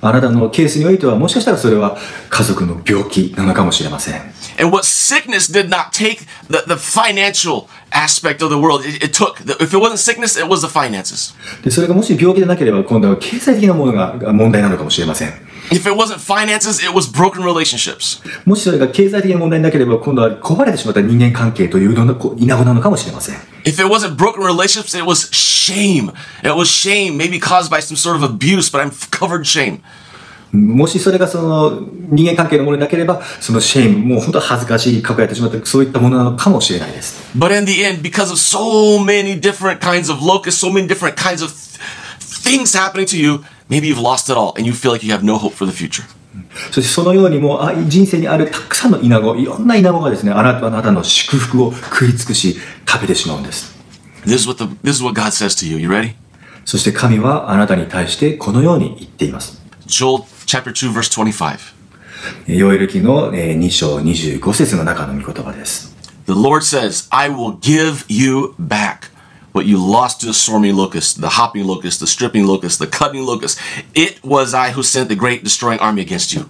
[0.00, 1.96] あなたのケースにおいては、もしかしたらそれは
[2.28, 4.20] 家族の病気なのかもしれません。
[4.58, 9.40] And what sickness did not take the, the financial aspect of the world, it, it took.
[9.60, 11.34] If it wasn't sickness, it was the finances.
[11.62, 15.32] で、それがもし病気でなければ、今度は経済的なものがが問題なのかもしれません。
[15.71, 18.21] If it wasn't finances, it was broken relationships.
[18.45, 23.35] もしそれが経済的な問題になければ、今度は壊れてしまった人間関係というののこう稲子なのかもしれません。
[23.63, 26.11] If it wasn't broken relationships, it was shame.
[26.43, 29.81] It was shame, maybe caused by some sort of abuse, but I'm covered in shame.
[30.51, 37.21] もしそれがその人間関係のものでなければ、そのシェイム、もう本当恥ずかしい過去やってしまった、そういったものなのかもしれないです。
[37.37, 41.15] But in the end, because of so many different kinds of locusts, so many different
[41.15, 41.79] kinds of th-
[42.43, 45.24] things happening to you, maybe you've lost it all and you feel like you have
[45.24, 46.04] no hope for the future.
[46.70, 53.74] そしてそのようにもうあ人生にあるたくさんの稲子、いろんな稲子がですね、あなたあなたの祝福を食い尽くし、食べてしまうんです。
[54.24, 55.78] This is what the this is what God says to you.
[55.78, 56.14] You ready?
[56.64, 59.62] そして神はあなたに対してこのように言っています。
[59.86, 61.58] Joel chapter 2, verse 25.
[62.48, 65.94] ヨエル記のえー2章25節の中の御言葉です。
[66.26, 69.10] The Lord says, I will give you back
[69.56, 73.24] what you lost to the stormy locust, the hopping locust, the stripping locust, the cutting
[73.24, 73.58] locust.
[73.94, 76.46] It was I who sent the great destroying army against you.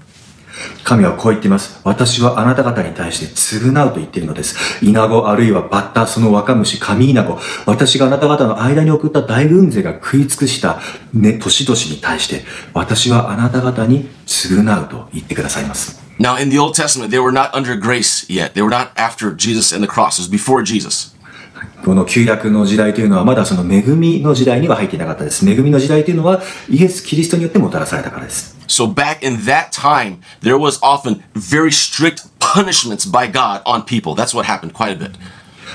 [0.84, 1.80] 神はこう言っています。
[1.84, 4.84] 私はあなた方に対して償うと言っているのです。
[4.84, 7.38] イナゴあるいはバッタ、その若虫、神イナゴ。
[7.66, 10.80] 私があなた方の間に送った大軍勢が食い尽くした、
[11.12, 16.02] ね、年々に対して、私はあなた方に償うと言ってくださいます。
[16.18, 18.54] Now, in the Old Testament, they were not under grace yet.
[18.54, 20.18] They were not after Jesus and the cross.
[20.18, 21.15] It was before Jesus.
[21.85, 25.48] この旧約の時代というのはまだその恵みの時代には入っていなかったです。
[25.48, 28.57] 恵みの時代というのはイエス・キリストによってもたらされたからです。
[28.68, 34.14] So back in that time, there was often very strict punishments by God on people.
[34.14, 35.12] That's what happened quite a bit.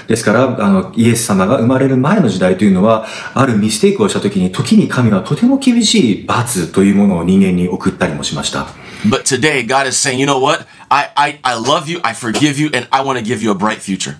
[0.07, 8.67] ですから、あの、イエス様が生まれる前の時代というのは、あるミステイクをした時に、時に神はとても厳しい罰というものを人間に送ったりもしました。
[9.05, 10.65] But today, God is saying, you know what?
[10.89, 13.55] I, I, I love you, I forgive you, and I want to give you a
[13.55, 14.17] bright future.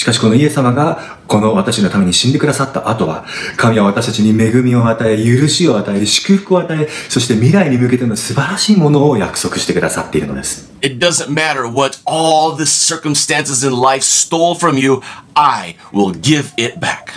[0.00, 3.26] しかしこのイエス様が、この私のために死んでくださった後は、
[3.58, 10.72] 神は私たちに恵みを与え、許しを与え、祝福を与え、そして未来に向けての素晴らしいものを約束してくださっているのです。
[10.80, 15.02] It doesn't matter what all the circumstances in life stole from you,
[15.34, 17.12] I will give it back.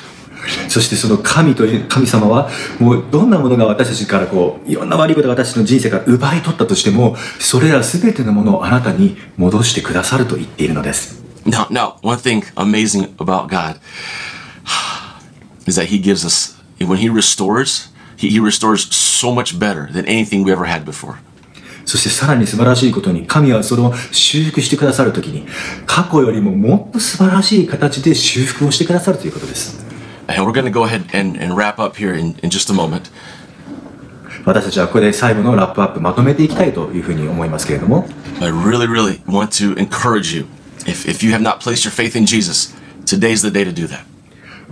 [0.68, 2.50] そしてその神という神様は、
[2.82, 11.23] もうどんなものが私たちからこう、いろんな悪いことが私の人生から奪い取ったとしても、それら全てのものをあなたに戻してくださると言っているのです。
[11.45, 13.81] Now, now, one thing amazing about God
[15.67, 20.05] is that He gives us, when He restores, He, he restores so much better than
[20.07, 21.19] anything we ever had before.
[21.85, 25.47] そしてさらに素晴らしいことに、神はその修復してくださるときに、
[25.87, 29.83] 過去よりももっと素晴らしい形で修復をしてくださるということです。
[30.27, 32.77] And we're going to go ahead and, and wrap up here in, in just a
[32.77, 33.11] moment.
[34.45, 38.07] 私たちはここで最後のラップアップまとめていきたいというふうに思いますけれども、
[38.41, 40.47] I really, really want to encourage you.
[40.86, 42.74] If, if you have not placed your faith in Jesus,
[43.06, 44.06] today's the day to do that.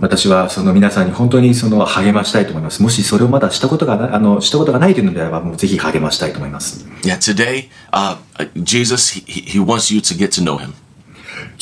[0.00, 2.82] 私はその皆さんに本当にその励ましたいと思います。
[2.82, 6.86] もしそれをまだしたことがなあのしたことがないというのであれば、もうぜひ励ましたいと思います。
[7.02, 8.18] Yeah, today, uh,
[8.62, 10.72] Jesus, he, he wants you to get to know Him.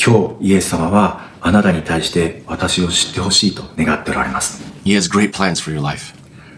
[0.03, 4.63] 今日、イエス様はあなたに対して私を知ってほしいと願っておられます。
[4.85, 6.15] He has great plans for your life.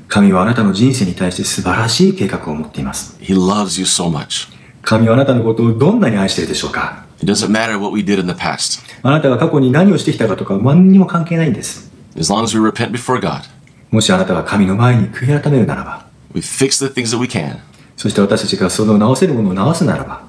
[0.07, 3.17] 神はあなたの人生に対して素晴らしい計画を持っています。
[3.19, 4.53] He loves you so much.
[4.83, 8.80] 神はあなたのことをどんなに愛しているでしょうか It doesn't matter what we did in the past.
[9.02, 11.90] あなたが過去に何をしてきたかとか何にも関係ないんです。
[12.16, 13.42] As long as we repent before God,
[13.90, 17.58] もしあなたが神の前に悔い改めるならば、 we fix the things that we can,
[17.96, 20.22] そして私たちがその直せるものを直すならば、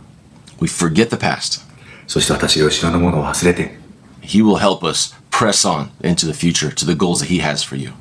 [0.62, 1.62] we forget the past.
[2.08, 3.78] そして私が後ろのものを忘れて、
[4.22, 7.64] He will help us press on into the future to the goals that He has
[7.64, 7.92] for you.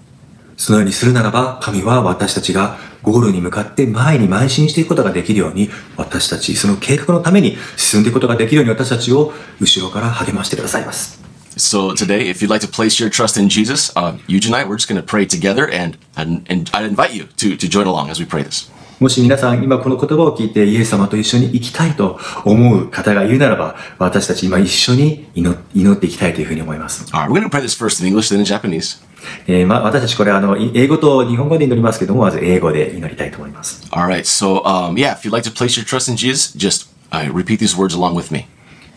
[0.57, 11.21] そのようにするならば、神は私たちがゴールに向かって前に邁進していくことができるように、私たち、その計画のために進んでいくことができるように私たちを後ろから励ましてくださいます。
[11.55, 14.75] So today, if you'd like to place your trust in Jesus, uh, Yuji and I, we're
[14.75, 18.09] just going to pray together, and, and and I'd invite you to to join along
[18.09, 18.71] as we pray this.
[18.99, 27.05] もし皆さん今この言葉を聞いてイエス様と一緒に生きたいと思う方がいるならば、私たち今一緒に祈祈っていきたいというふうに思います。
[27.13, 29.03] All right, we're going to pray this first in English, then in Japanese.
[29.46, 33.86] えーまあ、私たちこれあの、い英語と日本語で祈りますけども、まず英語で祈りたいと思います。
[33.90, 36.88] All right, so um, yeah, if you'd like to place your trust in Jesus, just
[37.10, 38.46] uh, repeat these words along with me.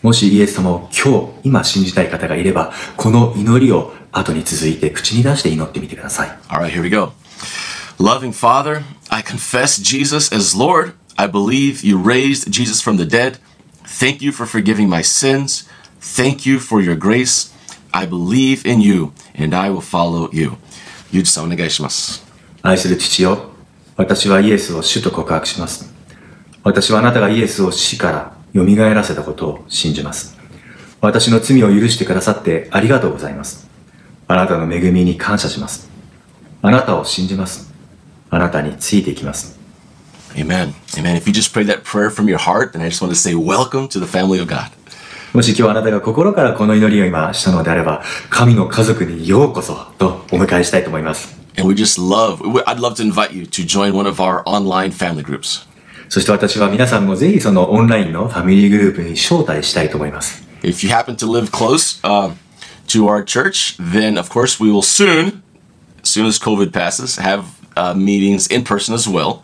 [0.02, 6.28] もしイエス様を今日、今信じたい方がいれば、この祈りを後に続いて口に出して祈ってみてください。
[6.48, 7.12] All right, here we go.
[7.98, 10.94] Loving Father, I confess Jesus as Lord.
[11.16, 13.38] I believe you raised Jesus from the dead.
[13.84, 15.68] Thank you for forgiving my sins.
[16.00, 17.52] Thank you for your grace.
[17.91, 20.53] I believe in you and I will follow you.
[21.11, 22.25] ゆうじさんお願いします。
[22.61, 23.51] 愛する父よ、
[23.95, 25.93] 私はイエスを主と告白します。
[26.63, 30.37] 私はあなたがイエスを死から蘇らせたことを信じます。
[30.99, 33.67] 私の罪を許してくださってありがとうございます。
[34.27, 35.89] あなたの恵みに感謝します。
[36.61, 37.73] あなたを信じます。
[38.29, 39.57] あなたについていきます。
[40.35, 40.73] Amen.
[40.97, 41.15] Amen.
[41.15, 43.33] If you just prayed that prayer from your heart, then I just want to say
[43.33, 44.76] welcome to the family of God.
[45.37, 48.01] もし今日あなたが心からこの祈りを今したのであれば、
[48.31, 51.39] 神の家族にようこそとお迎えしたいと思います。
[51.59, 55.23] And we just love, I'd love to invite you to join one of our online family
[55.23, 55.67] groups.
[56.09, 60.43] そして私は皆さんもぜひそのオンラインのファミリーグループに招待したいと思います。
[60.63, 62.33] If you happen to live close uh,
[62.87, 65.43] to our church, then of course we will soon,
[66.01, 67.43] as soon as COVID passes, have
[67.75, 69.43] uh, meetings in person as well.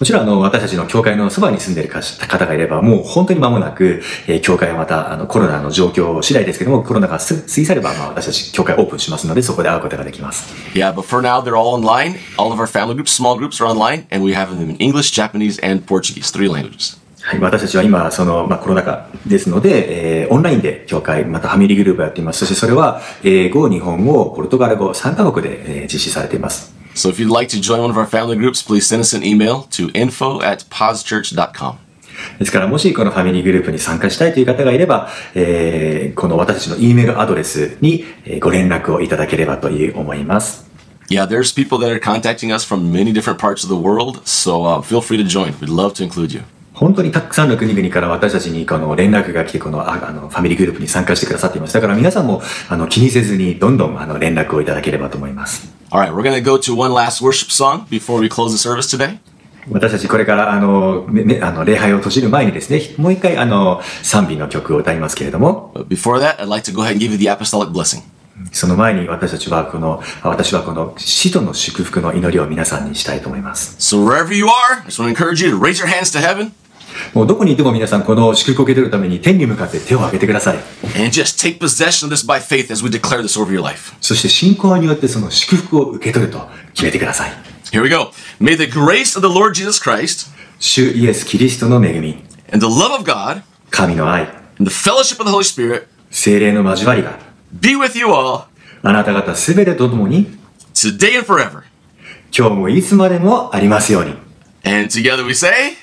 [0.00, 10.54] もちろんあの私たちの教会のそばに住んでいる方がいればもう本当に間もなく、えー、教会はまたあのコロナの状況次第ですけどもコロナが過ぎ去ればまあ私たち教会オープンしますのでそこで会うことができます。
[10.72, 12.14] Yeah, but for now they're all online.
[12.38, 15.12] All of our family groups, small groups are online and we have them in English,
[15.12, 16.98] Japanese and Portuguese, three languages.
[17.20, 22.38] はい、私たちは今、その、まあ、コロナ禍ですので、えー、オンラインで教会、またファミリーグループをやっています。
[22.40, 26.79] そしてそれは、英語、日本語、ポルトガル語、3カ国で、えー、実施されています。
[26.94, 29.64] So if you'd like to join one of our family groups, please send us an email
[29.70, 31.78] to info at pauschurch.com.
[32.38, 38.04] ですから、もしこのファミリーグループに参加したいという方がいれば、えー、この私たちの E メールアドレスに
[38.40, 40.68] ご連絡をいただければという思います。
[41.08, 44.80] Yeah, there's people that are contacting us from many different parts of the world, so uh,
[44.80, 45.54] feel free to join.
[45.60, 46.42] We'd love to include you.
[46.72, 51.74] 本当にたくさんの国々から私たちにこの連絡が来て、このあのファミリーグループに参加してくださっています。
[51.74, 55.79] だから皆さんもあの気にせずにどんどんあの連絡をいただければと思います。
[55.92, 59.18] Alright, we're gonna go to one last worship song before we close the service today.
[59.68, 65.72] 私たちこれからあの、ね、あの礼拝を閉じる前にですね、もう一回あの賛美の曲を歌いますけれども。
[65.88, 68.02] Before that, I'd like to go ahead and give you the apostolic blessing.
[68.52, 73.76] その前に私たちはこの、私はこの使徒の祝福の祈りを皆さんにしたいと思います。
[73.80, 76.52] So wherever you are, I just want to encourage you to raise your hands to heaven.
[77.14, 80.58] もうどこにいても皆さんこの祝福を受け取るために天に向かって手を挙げてください。
[84.00, 87.32] そして信仰によってその祝福を受け取ると決めてください。
[87.72, 88.10] Here we go.
[88.40, 92.22] May the grace of the Lord Jesus Christ 主イエス・キリストの恵み
[92.52, 94.22] and the love of God 神の愛
[94.58, 97.18] and the fellowship of the Holy Spirit 精霊の交わりが
[97.52, 98.44] be with you all
[98.82, 100.26] あなた方すべてと共に
[100.74, 101.62] today and forever
[102.36, 104.10] 今日もいつまでもありますように
[104.64, 105.76] And together we say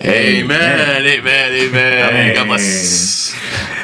[0.00, 1.06] Amen.
[1.06, 1.06] Amen.
[1.06, 2.08] Amen.
[2.08, 2.34] Amen.
[2.34, 3.75] God bless.